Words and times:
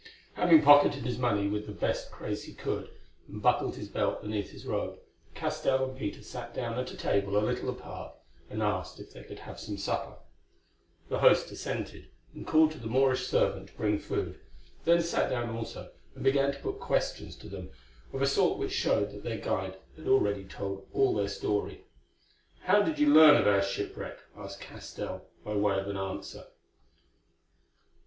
Having 0.33 0.63
pocketed 0.63 1.05
his 1.05 1.19
money 1.19 1.47
with 1.47 1.67
the 1.67 1.71
best 1.71 2.11
grace 2.11 2.45
he 2.45 2.53
could, 2.55 2.89
and 3.27 3.39
buckled 3.39 3.75
his 3.75 3.87
belt 3.87 4.23
beneath 4.23 4.49
his 4.49 4.65
robe, 4.65 4.97
Castell 5.35 5.83
and 5.91 5.95
Peter 5.95 6.23
sat 6.23 6.55
down 6.55 6.79
at 6.79 6.89
a 6.89 6.97
table 6.97 7.37
a 7.37 7.37
little 7.47 7.69
apart, 7.69 8.15
and 8.49 8.63
asked 8.63 8.99
if 8.99 9.13
they 9.13 9.21
could 9.23 9.37
have 9.37 9.59
some 9.59 9.77
supper. 9.77 10.15
The 11.09 11.19
host 11.19 11.51
assented, 11.51 12.07
and 12.33 12.47
called 12.47 12.71
to 12.71 12.79
the 12.79 12.87
Moorish 12.87 13.27
servant 13.27 13.67
to 13.67 13.73
bring 13.77 13.99
food, 13.99 14.39
then 14.85 15.03
sat 15.03 15.29
down 15.29 15.55
also, 15.55 15.91
and 16.15 16.23
began 16.23 16.51
to 16.51 16.57
put 16.61 16.79
questions 16.79 17.35
to 17.35 17.47
them, 17.47 17.69
of 18.11 18.23
a 18.23 18.25
sort 18.25 18.57
which 18.57 18.71
showed 18.73 19.11
that 19.11 19.21
their 19.23 19.37
guide 19.37 19.77
had 19.97 20.07
already 20.07 20.45
told 20.45 20.87
all 20.95 21.13
their 21.13 21.27
story. 21.29 21.85
"How 22.61 22.81
did 22.81 22.97
you 22.97 23.13
learn 23.13 23.39
of 23.39 23.45
our 23.45 23.61
shipwreck?" 23.61 24.17
asked 24.35 24.61
Castell 24.61 25.27
by 25.45 25.53
way 25.53 25.79
of 25.79 25.87
answer. 25.95 26.45